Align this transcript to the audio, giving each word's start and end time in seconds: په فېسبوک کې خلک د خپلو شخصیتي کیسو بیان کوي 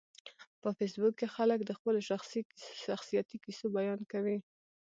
په 0.61 0.69
فېسبوک 0.77 1.13
کې 1.19 1.27
خلک 1.35 1.59
د 1.65 1.71
خپلو 1.77 1.99
شخصیتي 2.89 3.37
کیسو 3.43 3.65
بیان 3.77 3.99
کوي 4.11 4.37